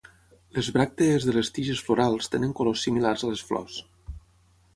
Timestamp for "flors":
3.53-3.79